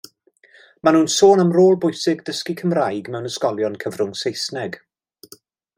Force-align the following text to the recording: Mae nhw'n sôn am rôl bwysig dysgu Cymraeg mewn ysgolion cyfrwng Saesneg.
Mae 0.87 0.95
nhw'n 0.95 1.09
sôn 1.15 1.43
am 1.43 1.51
rôl 1.57 1.77
bwysig 1.83 2.23
dysgu 2.29 2.57
Cymraeg 2.63 3.13
mewn 3.17 3.29
ysgolion 3.33 3.79
cyfrwng 3.85 4.17
Saesneg. 4.23 4.81